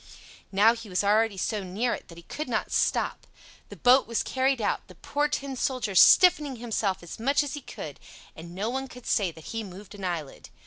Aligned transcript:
Now 0.51 0.73
he 0.73 0.89
was 0.89 1.03
already 1.03 1.37
so 1.37 1.63
near 1.63 1.93
it 1.93 2.07
that 2.07 2.17
he 2.17 2.23
could 2.23 2.49
not 2.49 2.71
stop. 2.71 3.27
The 3.69 3.75
boat 3.75 4.07
was 4.07 4.23
carried 4.23 4.59
out, 4.59 4.87
the 4.87 4.95
poor 4.95 5.27
Tin 5.27 5.55
Soldier 5.55 5.93
stiffening 5.93 6.55
himself 6.55 7.03
as 7.03 7.19
much 7.19 7.43
as 7.43 7.53
he 7.53 7.61
could, 7.61 7.99
and 8.35 8.55
no 8.55 8.67
one 8.71 8.87
could 8.87 9.05
say 9.05 9.29
that 9.29 9.49
he 9.53 9.63
moved 9.63 9.93
an 9.93 10.03
eyelid. 10.03 10.49